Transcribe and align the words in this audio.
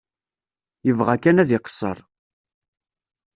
Yebɣa 0.85 1.15
kan 1.23 1.41
ad 1.41 1.49
iqeṣṣer. 1.57 1.97